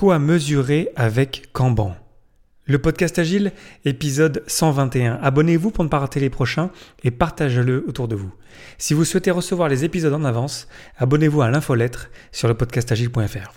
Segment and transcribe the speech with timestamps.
[0.00, 1.94] Quoi mesurer avec Kanban
[2.64, 3.52] Le podcast Agile,
[3.84, 5.18] épisode 121.
[5.20, 6.70] Abonnez-vous pour ne pas rater les prochains
[7.04, 8.32] et partagez-le autour de vous.
[8.78, 13.52] Si vous souhaitez recevoir les épisodes en avance, abonnez-vous à l'infolettre sur le podcastagile.fr.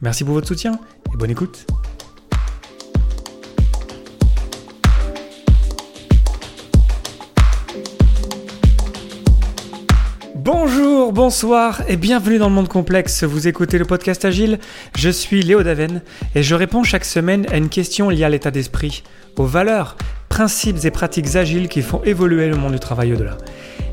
[0.00, 0.78] Merci pour votre soutien
[1.12, 1.66] et bonne écoute.
[10.42, 13.24] Bonjour, bonsoir et bienvenue dans le monde complexe.
[13.24, 14.58] Vous écoutez le podcast Agile.
[14.96, 16.00] Je suis Léo Daven
[16.34, 19.02] et je réponds chaque semaine à une question liée à l'état d'esprit,
[19.36, 19.98] aux valeurs,
[20.30, 23.36] principes et pratiques agiles qui font évoluer le monde du travail au-delà.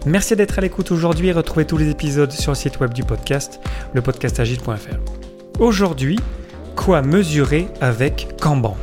[0.05, 3.03] Merci d'être à l'écoute aujourd'hui et retrouvez tous les épisodes sur le site web du
[3.03, 3.59] podcast,
[3.93, 5.59] lepodcastagile.fr.
[5.59, 6.17] Aujourd'hui,
[6.77, 8.77] quoi mesurer avec Kanban?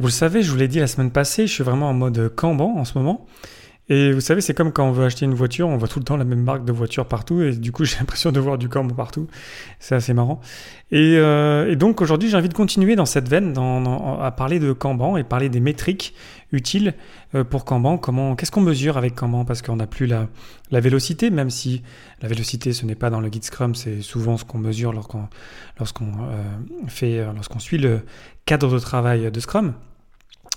[0.00, 2.32] Vous le savez, je vous l'ai dit la semaine passée, je suis vraiment en mode
[2.34, 3.26] Kanban en ce moment.
[3.90, 6.06] Et vous savez, c'est comme quand on veut acheter une voiture, on voit tout le
[6.06, 8.70] temps la même marque de voiture partout, et du coup, j'ai l'impression de voir du
[8.70, 9.26] Kanban partout.
[9.78, 10.40] C'est assez marrant.
[10.90, 13.52] Et, euh, donc, aujourd'hui, j'ai envie de continuer dans cette veine,
[14.22, 16.14] à parler de Kanban et parler des métriques
[16.50, 16.94] utiles
[17.34, 17.98] euh, pour Kanban.
[17.98, 20.28] Comment, qu'est-ce qu'on mesure avec Kanban Parce qu'on n'a plus la,
[20.70, 21.82] la, vélocité, même si
[22.22, 25.28] la vélocité, ce n'est pas dans le guide Scrum, c'est souvent ce qu'on mesure lorsqu'on,
[25.78, 26.42] euh,
[26.88, 28.00] fait, lorsqu'on suit le
[28.46, 29.74] cadre de travail de Scrum.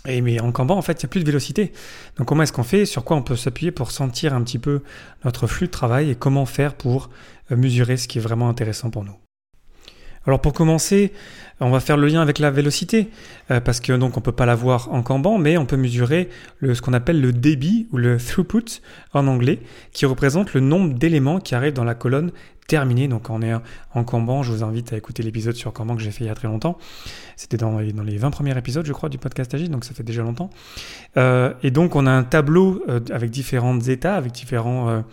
[0.08, 1.72] Et mais en Kanban, en fait, il n'y a plus de vélocité.
[2.18, 2.86] Donc comment est-ce qu'on fait?
[2.86, 4.82] Sur quoi on peut s'appuyer pour sentir un petit peu
[5.23, 7.09] notre flux de travail et comment faire pour
[7.52, 9.16] euh, mesurer ce qui est vraiment intéressant pour nous?
[10.26, 11.12] Alors pour commencer,
[11.59, 13.09] on va faire le lien avec la vélocité,
[13.52, 16.30] euh, parce que donc on peut pas l'avoir en Kanban, mais on peut mesurer
[16.62, 18.81] ce qu'on appelle le débit ou le throughput
[19.14, 19.59] en anglais,
[19.92, 22.31] qui représente le nombre d'éléments qui arrivent dans la colonne
[22.67, 23.08] terminée.
[23.08, 23.53] Donc on est
[23.94, 26.30] en Kanban, je vous invite à écouter l'épisode sur Kanban que j'ai fait il y
[26.30, 26.78] a très longtemps.
[27.36, 30.22] C'était dans, les 20 premiers épisodes, je crois, du podcast Agile, donc ça fait déjà
[30.22, 30.50] longtemps.
[31.17, 35.03] Euh, et donc on a un tableau euh, avec différentes états, avec différents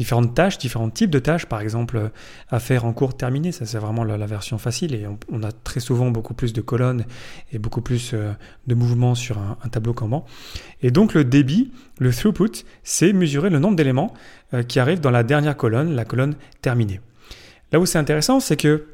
[0.00, 2.08] différentes tâches, différents types de tâches, par exemple euh,
[2.48, 5.80] à faire en cours terminé, ça c'est vraiment la, version facile et on, a très
[5.80, 7.04] souvent beaucoup plus de colonnes
[7.52, 8.32] et beaucoup plus euh,
[8.66, 10.24] de mouvements sur un, tableau Kanban.
[10.80, 14.12] Et donc le débit, le throughput, c'est mesurer le nombre d'éléments
[14.54, 17.00] euh, qui arrivent dans la dernière colonne, la colonne terminée.
[17.70, 18.86] Là où c'est intéressant, c'est que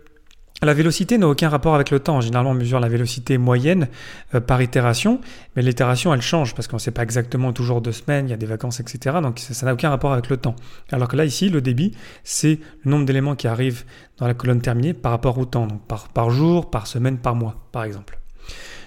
[0.63, 2.21] la vélocité n'a aucun rapport avec le temps.
[2.21, 3.89] Généralement, on mesure la vélocité moyenne
[4.35, 5.21] euh, par itération,
[5.55, 8.35] mais l'itération, elle change parce qu'on ne sait pas exactement toujours deux semaines, il y
[8.35, 9.19] a des vacances, etc.
[9.23, 10.57] Donc ça n'a aucun rapport avec le temps.
[10.91, 11.93] Alors que là, ici, le débit,
[12.25, 13.85] c'est le nombre d'éléments qui arrivent
[14.19, 17.69] dans la colonne terminée par rapport au temps, donc par, jour, par semaine, par mois,
[17.71, 18.19] par exemple.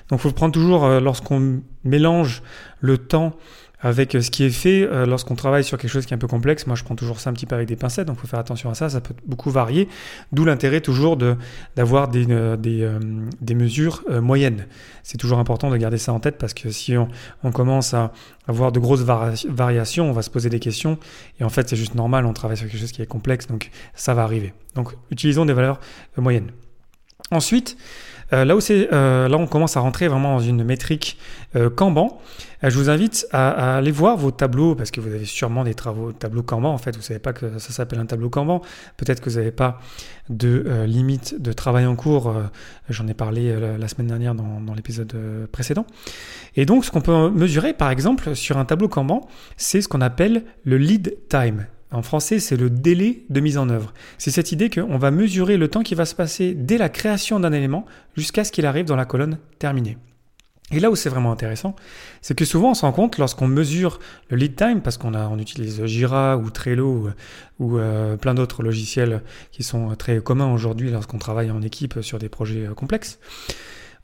[0.09, 2.41] Donc il faut prendre toujours, euh, lorsqu'on mélange
[2.81, 3.38] le temps
[3.81, 6.19] avec euh, ce qui est fait euh, lorsqu'on travaille sur quelque chose qui est un
[6.19, 6.67] peu complexe.
[6.67, 8.40] Moi, je prends toujours ça un petit peu avec des pincettes, donc il faut faire
[8.40, 8.90] attention à ça.
[8.90, 9.88] Ça peut beaucoup varier,
[10.31, 11.17] d'où l'intérêt toujours
[11.75, 12.90] d'avoir des, euh, des,
[13.41, 14.67] des, mesures moyennes.
[15.03, 17.07] C'est toujours important de garder ça en tête parce que si on,
[17.44, 18.12] on commence à
[18.47, 20.97] avoir de grosses variations, on va se poser des questions.
[21.40, 23.69] Et en fait, c'est juste normal, on travaille sur quelque chose qui est complexe, donc
[23.94, 24.53] ça va arriver.
[24.75, 25.79] Donc, utilisons des valeurs
[26.17, 26.51] moyennes.
[27.31, 27.78] Ensuite,
[28.34, 31.17] euh, là où euh, là on commence à rentrer vraiment dans une métrique
[31.56, 32.22] euh, Kanban.
[32.62, 36.12] je vous invite à, aller voir vos tableaux parce que vous avez sûrement des travaux
[36.12, 36.72] tableaux Kanban.
[36.72, 38.62] En fait, vous savez pas que ça s'appelle un tableau Kanban.
[38.97, 39.79] Peut-être que vous n'avez pas
[40.29, 42.34] de limite de travail en cours.
[42.90, 45.13] J'en ai parlé la semaine dernière dans, dans l'épisode
[45.51, 45.85] précédent.
[46.56, 50.01] Et donc, ce qu'on peut mesurer, par exemple, sur un tableau Kanban, c'est ce qu'on
[50.01, 51.66] appelle le lead time.
[51.92, 53.94] En français, c'est le délai de mise en œuvre.
[54.20, 57.40] C'est cette idée qu'on va mesurer le temps qui va se passer dès la création
[57.40, 57.86] d'un élément
[58.16, 59.98] jusqu'à ce qu'il arrive dans la colonne terminée.
[60.72, 61.76] Et là où c'est vraiment intéressant,
[62.22, 65.40] c'est que souvent on se rend compte lorsqu'on mesure le lead time, parce qu'on on
[65.40, 67.10] utilise Jira ou Trello
[67.58, 72.20] ou, euh, plein d'autres logiciels qui sont très communs aujourd'hui lorsqu'on travaille en équipe sur
[72.20, 73.18] des projets euh, complexes,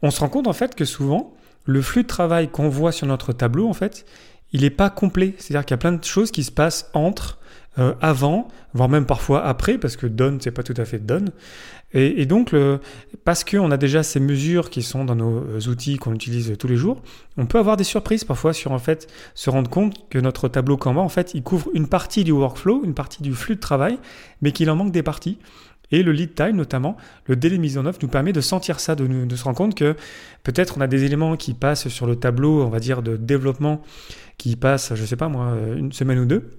[0.02, 1.36] on se rend compte en fait que souvent
[1.66, 4.06] le flux de travail qu'on voit sur notre tableau en fait,
[4.52, 5.36] il n'est pas complet.
[5.38, 7.38] C'est-à-dire qu'il y a plein de choses qui se passent entre
[7.78, 11.32] euh, avant, voire même parfois après, parce que done, c'est pas tout à fait done.
[11.98, 12.82] Et, donc, le,
[13.24, 16.68] parce qu'on a déjà ces mesures qui sont dans nos euh, outils qu'on utilise tous
[16.68, 17.02] les jours,
[17.38, 20.76] on peut avoir des surprises parfois sur en fait se rendre compte que notre tableau
[20.76, 23.98] Kanban, en fait, il couvre une partie du workflow, une partie du flux de travail,
[24.42, 25.38] mais qu'il en manque des parties.
[25.92, 26.98] Et le lead time, notamment,
[27.28, 29.58] le délai de mise en œuvre, nous permet de sentir ça, de, de se rendre
[29.58, 29.96] compte que
[30.44, 33.82] peut-être on a des éléments qui passent sur le tableau, on va dire, de développement,
[34.38, 36.50] qui passent, je sais pas moi, une semaine ou deux,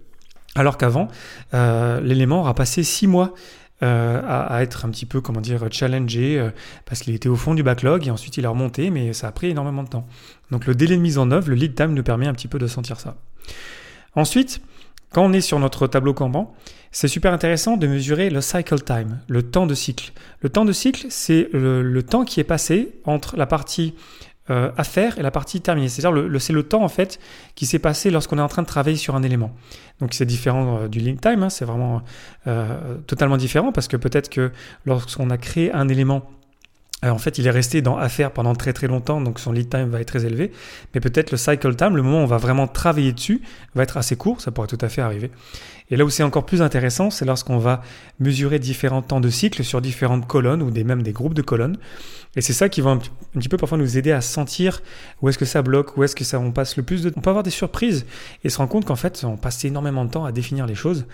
[0.57, 1.09] alors qu'avant,
[1.55, 3.35] euh, l'élément aura passé six mois
[3.83, 6.51] euh, à, être un petit peu, comment dire, challengé, euh,
[6.87, 9.33] parce qu'il était au fond du backlog, et ensuite il a remonté, mais ça a
[9.33, 10.07] pris énormément de temps.
[10.51, 12.59] Donc le délai de mise en œuvre, le lead time nous permet un petit peu
[12.59, 13.17] de sentir ça.
[14.15, 14.63] Ensuite,
[15.13, 16.55] quand on est sur notre tableau Kanban,
[16.91, 20.13] c'est super intéressant de mesurer le cycle time, le temps de cycle.
[20.41, 23.95] Le temps de cycle, c'est le, temps qui est passé entre la partie
[24.49, 25.89] à faire et la partie terminée.
[25.89, 27.19] C'est-à-dire le, c'est le temps en fait
[27.55, 29.53] qui s'est passé lorsqu'on est en train de travailler sur un élément.
[30.01, 32.03] Donc c'est différent du link time, hein, c'est vraiment
[33.07, 34.53] totalement différent parce que peut-être que
[34.85, 36.31] lorsqu'on a créé un élément
[37.03, 39.91] en fait, il est resté dans affaires pendant très très longtemps, donc son lead time
[39.91, 40.51] va être très élevé.
[40.95, 43.43] Mais peut-être le cycle time, le moment où on va vraiment travailler dessus,
[43.75, 45.31] va être assez court, ça pourrait tout à fait arriver.
[45.91, 47.83] Et là où c'est encore plus intéressant, c'est lorsqu'on va
[48.19, 51.79] mesurer différents temps de cycle sur différentes colonnes ou des, même des groupes de colonnes.
[52.37, 54.83] Et c'est ça qui va un, petit peu parfois nous aider à sentir
[55.23, 57.17] où est-ce que ça bloque, où est-ce que ça on passe le plus de temps.
[57.19, 58.05] On peut avoir des surprises
[58.45, 61.07] et se rendre compte qu'en fait on passe énormément de temps à définir les choses,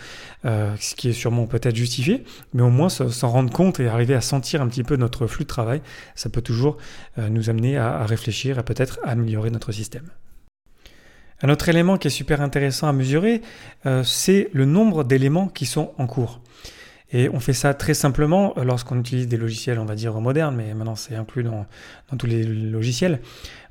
[0.45, 2.25] euh, ce qui est sûrement peut-être justifié,
[2.55, 5.45] mais au moins s'en rendre compte et arriver à sentir un petit peu notre flux
[5.45, 5.81] de travail,
[6.17, 6.77] ça peut toujours
[7.19, 10.05] euh, nous amener à, réfléchir et peut-être améliorer notre système.
[11.43, 13.43] Un autre élément qui est super intéressant à mesurer,
[13.87, 16.41] euh, c'est le nombre d'éléments qui sont en cours.
[17.13, 20.55] Et on fait ça très simplement euh, lorsqu'on utilise des logiciels, on va dire modernes,
[20.57, 21.67] mais maintenant c'est inclus dans,
[22.17, 23.21] tous les logiciels.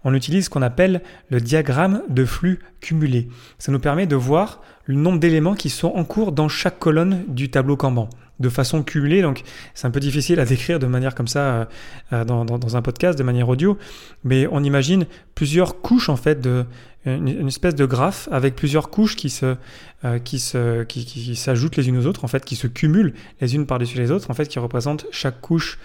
[0.04, 3.30] On utilise ce qu'on appelle le diagramme de flux cumulé.
[3.58, 7.24] Ça nous permet de voir le nombre d'éléments qui sont en cours dans chaque colonne
[7.30, 8.10] du tableau Kanban
[8.42, 9.22] de façon cumulée.
[9.22, 9.44] Donc
[9.74, 11.66] c'est un peu difficile à décrire de manière comme ça euh,
[12.14, 13.78] euh, dans, un podcast, de manière audio.
[14.24, 15.06] Mais on imagine
[15.36, 16.66] plusieurs couches en fait de
[17.06, 22.28] une, espèce de graphe avec plusieurs couches euh, qui s'ajoutent les unes aux autres en
[22.28, 25.80] fait, qui se cumulent les unes par-dessus les autres en fait, qui représentent chaque couche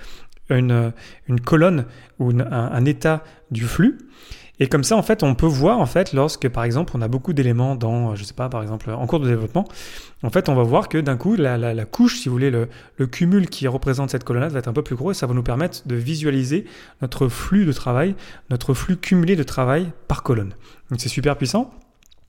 [0.50, 0.92] une,
[1.26, 1.86] une colonne
[2.18, 3.98] ou un état du flux.
[4.58, 7.08] Et comme ça, en fait, on peut voir, en fait, lorsque, par exemple, on a
[7.08, 9.66] beaucoup d'éléments dans, je sais pas, par exemple, en cours de développement,
[10.22, 12.68] en fait, on va voir que d'un coup, la, la, couche, si vous voulez, le,
[12.96, 15.34] le, cumul qui représente cette colonnade va être un peu plus gros et ça va
[15.34, 16.64] nous permettre de visualiser
[17.02, 18.14] notre flux de travail,
[18.48, 20.54] notre flux cumulé de travail par colonne.
[20.90, 21.70] Donc c'est super puissant.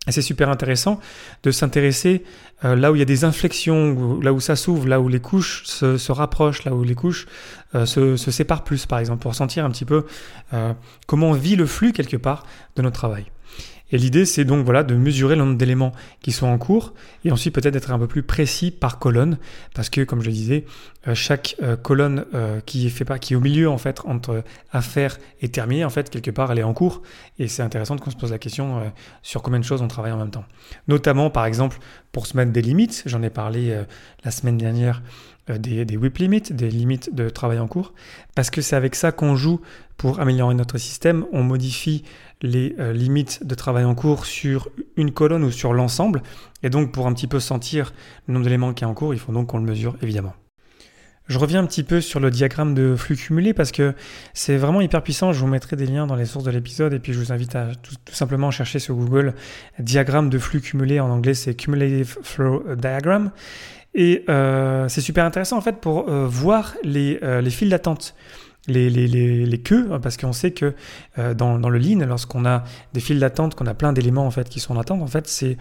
[0.08, 1.00] Et c'est super intéressant
[1.44, 2.24] de s'intéresser
[2.66, 5.20] euh, là où il y a des inflexions, là où ça s'ouvre, là où les
[5.20, 7.28] couches se, se, rapprochent, là où les couches
[7.76, 10.06] euh, se, se, séparent plus, par exemple, pour sentir un petit peu
[10.54, 10.74] euh,
[11.06, 12.46] comment on vit le flux quelque part
[12.76, 13.26] de notre travail.
[13.92, 16.94] Et l'idée, c'est donc voilà de mesurer le nombre d'éléments qui sont en cours
[17.24, 19.38] et ensuite peut-être d'être un peu plus précis par colonne
[19.74, 20.66] parce que, comme je le disais,
[21.08, 25.50] euh, chaque euh, colonne euh, qui est qui au milieu en fait entre affaires et
[25.50, 27.02] terminé, en fait quelque part, elle est en cours
[27.40, 28.92] et c'est intéressant qu'on se pose la question
[29.22, 30.46] sur combien de choses on travaille en même temps.
[30.88, 31.78] Notamment, par exemple,
[32.12, 33.04] pour se mettre des limites.
[33.06, 33.84] J'en ai parlé
[34.24, 35.02] la semaine dernière
[35.48, 37.94] des, des whip limits, des limites de travail en cours,
[38.36, 39.62] parce que c'est avec ça qu'on joue
[39.98, 41.26] pour améliorer notre système.
[41.34, 42.04] On modifie
[42.42, 46.22] les euh, limites de travail en cours sur une colonne ou sur l'ensemble.
[46.64, 47.94] Et donc pour un petit peu sentir
[48.28, 50.34] le nombre d'éléments qui est en cours, il faut donc qu'on le mesure évidemment.
[51.28, 53.94] Je reviens un petit peu sur le diagramme de flux cumulé parce que
[54.34, 55.34] c'est vraiment hyper puissant.
[55.34, 57.54] Je vous mettrai des liens dans les sources de l'épisode et puis je vous invite
[57.56, 59.34] à tout, simplement chercher sur Google
[59.78, 61.02] diagramme de flux cumulé.
[61.02, 63.32] En anglais, c'est Cumulative Flow Diagram.
[63.94, 68.16] Et euh, c'est super intéressant en fait pour euh, voir les, les files d'attente
[68.68, 70.74] les, les, les, les, queues, hein, parce qu'on sait que
[71.18, 74.32] euh, dans, dans, le lean, lorsqu'on a des files d'attente, qu'on a plein d'éléments en
[74.32, 75.58] fait qui sont en attente, en fait, c'est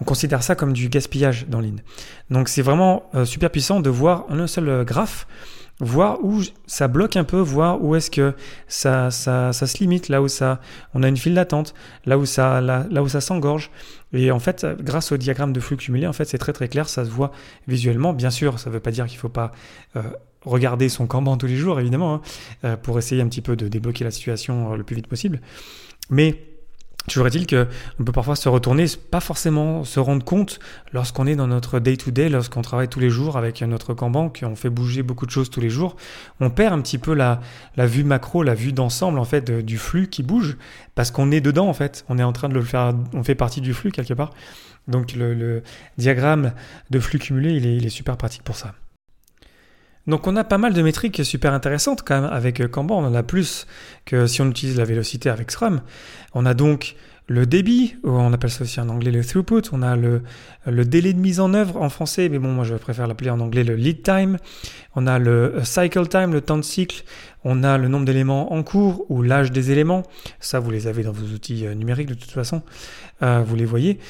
[0.00, 1.76] on considère ça comme du gaspillage dans lean.
[2.30, 5.26] Donc c'est vraiment euh, super puissant de voir un seul euh, graphe,
[5.80, 8.34] voir où ça bloque un peu, voir où est-ce que
[8.68, 10.60] ça, ça, ça, se limite, là où ça,
[10.94, 11.74] on a une file d'attente,
[12.04, 13.70] là où ça, là, là où ça s'engorge.
[14.12, 16.88] Et en fait, grâce au diagramme de flux cumulé, en fait, c'est très très clair,
[16.88, 17.32] ça se voit
[17.66, 18.12] visuellement.
[18.12, 19.52] Bien sûr, ça ne veut pas dire qu'il ne faut pas
[20.44, 22.20] regarder son Kanban tous les jours, évidemment, hein,
[22.64, 25.40] euh, pour essayer un petit peu de débloquer la situation euh, le plus vite possible.
[26.10, 26.36] Mais
[27.08, 30.60] Toujours est-il qu'on peut parfois se retourner, pas forcément se rendre compte
[30.92, 34.70] lorsqu'on est dans notre day-to-day, lorsqu'on travaille tous les jours avec notre Kanban, qu'on fait
[34.70, 35.96] bouger beaucoup de choses tous les jours,
[36.38, 37.40] on perd un petit peu la,
[37.76, 40.56] la vue macro, la vue d'ensemble en fait du flux qui bouge,
[40.94, 43.34] parce qu'on est dedans en fait, on est en train de le faire, on fait
[43.34, 44.30] partie du flux quelque part.
[44.86, 45.62] Donc le,
[45.98, 46.52] diagramme
[46.90, 48.74] de flux cumulé, il est, il est super pratique pour ça.
[50.06, 52.98] Donc on a pas mal de métriques super intéressantes quand même avec euh, Kanban.
[52.98, 53.66] On en a plus
[54.04, 55.80] que si on utilise la vélocité avec Scrum.
[56.34, 56.96] On a donc
[57.28, 59.62] le débit, ou on appelle ça aussi en anglais le throughput.
[59.72, 60.22] On a le,
[60.66, 63.62] délai de mise en œuvre en français, mais bon, moi je préfère l'appeler en anglais
[63.62, 64.38] le lead time.
[64.96, 67.04] On a le euh, cycle time, le temps de cycle.
[67.44, 70.02] On a le nombre d'éléments en cours ou l'âge des éléments.
[70.40, 72.62] Ça, vous les avez dans vos outils euh, numériques de toute façon.
[73.20, 74.00] vous les voyez.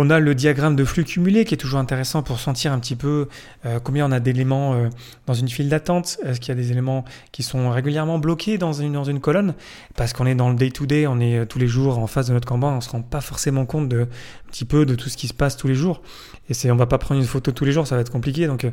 [0.00, 2.94] On a le diagramme de flux cumulé qui est toujours intéressant pour sentir un petit
[2.94, 3.26] peu
[3.66, 4.90] euh, combien on a d'éléments euh,
[5.26, 6.18] dans une file d'attente.
[6.24, 9.54] Est-ce qu'il y a des éléments qui sont régulièrement bloqués dans une, colonne?
[9.96, 12.32] Parce qu'on est dans le day-to-day, on est euh, tous les jours en face de
[12.32, 14.06] notre Kanban, on se rend pas forcément compte de
[14.52, 16.00] tout ce qui se passe tous les jours.
[16.48, 18.46] Et c'est, on va pas prendre une photo tous les jours, ça va être compliqué.
[18.46, 18.64] Donc,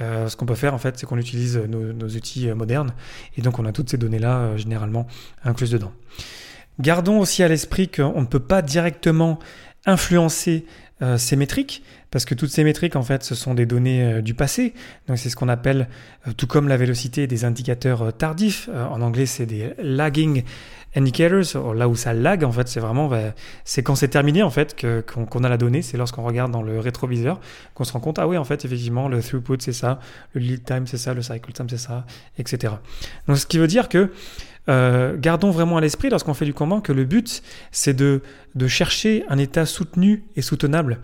[0.00, 2.92] ce qu'on peut faire en fait, c'est qu'on utilise nos, nos, outils modernes
[3.36, 5.06] et donc on a toutes ces données-là généralement
[5.44, 5.92] incluses dedans.
[6.80, 9.38] Gardons aussi à l'esprit qu'on ne peut pas directement
[9.86, 10.64] influencer
[11.16, 14.72] ces métriques, parce que toutes ces métriques, en fait, ce sont des données du passé.
[15.08, 15.88] Donc c'est ce qu'on appelle,
[16.36, 18.68] tout comme la vélocité, des indicateurs tardifs.
[18.72, 20.44] en anglais, c'est des lagging
[20.94, 23.34] indicators, là où ça lag, en fait, c'est vraiment, bah,
[23.64, 25.82] c'est quand c'est terminé, en fait, qu'on a la donnée.
[25.82, 27.40] C'est lorsqu'on regarde dans le rétroviseur
[27.74, 30.00] qu'on se rend compte, ah oui, en fait, effectivement, le throughput, c'est ça,
[30.34, 32.06] le lead time, c'est ça, le cycle time, c'est ça,
[32.38, 32.74] etc.
[33.26, 34.12] Donc, ce qui veut dire que
[34.68, 38.22] euh, gardons vraiment à l'esprit lorsqu'on fait du Kanban que le but, c'est de,
[38.54, 41.00] de chercher un état soutenu et soutenable.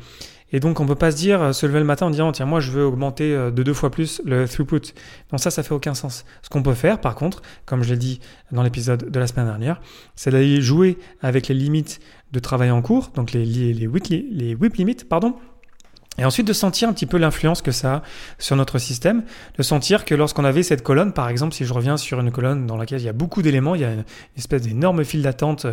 [0.51, 2.33] Et donc, on ne peut pas se dire, euh, se lever le matin en disant,
[2.33, 4.95] tiens, moi, je veux augmenter euh, de deux fois plus le throughput.
[5.31, 6.25] Donc ça, ça fait aucun sens.
[6.43, 9.47] Ce qu'on peut faire, par contre, comme je l'ai dit dans l'épisode de la semaine
[9.47, 9.81] dernière,
[10.17, 12.01] c'est d'aller jouer avec les limites
[12.33, 13.89] de travail en cours, donc les, les, les,
[14.31, 15.37] les whip limits, pardon,
[16.19, 18.03] et ensuite de sentir un petit peu l'influence que ça a
[18.39, 19.23] sur notre système,
[19.57, 22.67] de sentir que lorsqu'on avait cette colonne, par exemple, si je reviens sur une colonne
[22.67, 24.05] dans laquelle il y a beaucoup d'éléments, il y a une
[24.37, 25.67] espèce d'énorme file d'attente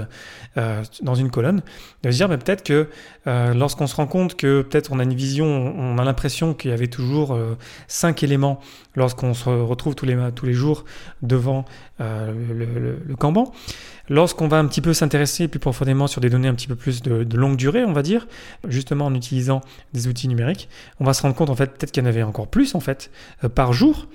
[0.57, 1.61] euh, dans une colonne,
[2.03, 2.89] de se dire mais peut-être que
[3.27, 6.69] euh, lorsqu'on se rend compte que peut-être on a une vision, on a l'impression qu'il
[6.69, 8.59] y avait toujours euh, cinq éléments
[8.95, 10.85] lorsqu'on se retrouve tous les, tous les jours
[11.23, 11.65] devant
[11.99, 13.51] le, le, le, Kanban,
[14.09, 17.01] Lorsqu'on va un petit peu s'intéresser plus profondément sur des données un petit peu plus
[17.01, 18.27] de, longue durée, on va dire,
[18.67, 19.61] justement en utilisant
[19.93, 20.69] des outils numériques,
[20.99, 22.79] on va se rendre compte en fait peut-être qu'il y en avait encore plus en
[22.79, 23.11] fait
[23.43, 24.07] euh, par jour.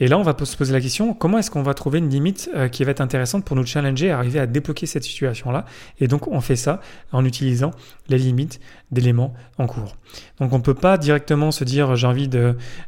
[0.00, 2.50] Et là, on va se poser la question comment est-ce qu'on va trouver une limite
[2.56, 5.66] euh, qui va être intéressante pour nous challenger, arriver à débloquer cette situation-là?
[6.00, 6.80] Et donc, on fait ça
[7.12, 7.70] en utilisant
[8.08, 8.60] les limites
[8.94, 9.96] d'éléments en cours.
[10.40, 12.28] Donc, on ne peut pas directement se dire j'ai envie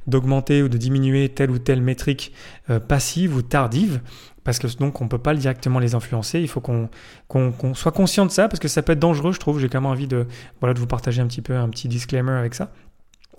[0.07, 2.33] d'augmenter ou de diminuer telle ou telle métrique
[2.71, 4.01] euh, passive ou tardive
[4.47, 6.41] parce que donc on peut pas directement les influencer.
[6.41, 6.89] Il faut qu'on
[7.75, 9.59] soit conscient de ça parce que ça peut être dangereux, je trouve.
[9.59, 10.27] J'ai quand même envie de
[10.61, 12.71] voilà de vous partager un petit peu un petit disclaimer avec ça.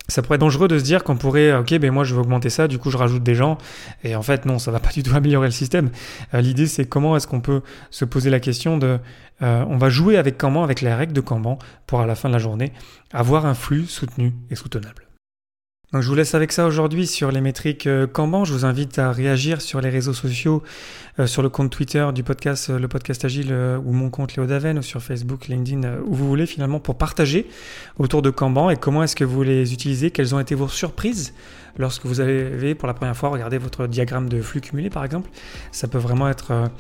[0.08, 2.50] Ça pourrait être dangereux de se dire qu'on pourrait, ok, ben moi je veux augmenter
[2.50, 3.58] ça, du coup je rajoute des gens,
[4.04, 5.90] et en fait non, ça va pas du tout améliorer le système.
[6.34, 7.62] Euh, l'idée c'est comment est-ce qu'on peut
[7.92, 9.00] se poser la question de,
[9.42, 12.30] euh, on va jouer avec Kanban, avec les règles de Kanban, pour à la fin
[12.30, 12.72] de la journée
[13.12, 15.07] avoir un flux soutenu et soutenable.
[15.94, 18.44] Donc je vous laisse avec ça aujourd'hui sur les métriques euh, Kanban.
[18.44, 20.62] Je vous invite à réagir sur les réseaux sociaux,
[21.18, 24.46] euh, sur le compte Twitter du podcast, euh, le podcast Agile ou mon compte Léo
[24.46, 27.48] Daven ou sur Facebook, LinkedIn, où vous voulez finalement pour partager
[28.00, 31.34] autour de Kanban et comment est-ce que vous les utilisez, quelles ont été vos surprises
[31.78, 35.30] lorsque vous avez pour la première fois regardé votre diagramme de flux cumulé par exemple.
[35.72, 36.72] Ça peut vraiment être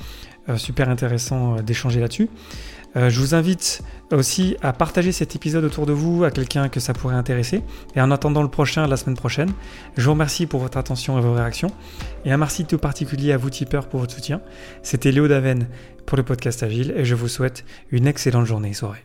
[0.56, 2.30] super intéressant d'échanger là-dessus.
[2.98, 6.80] Euh, je vous invite aussi à partager cet épisode autour de vous à quelqu'un que
[6.80, 7.62] ça pourrait intéresser.
[7.96, 9.52] Et en attendant le prochain, la semaine prochaine,
[9.98, 11.72] je vous remercie pour votre attention et vos réactions.
[12.26, 14.42] Et un merci tout particulier à vous tipeurs pour votre soutien.
[14.82, 15.68] C'était Léo Daven
[16.06, 19.04] pour le podcast Agile et je vous souhaite une excellente journée et soirée.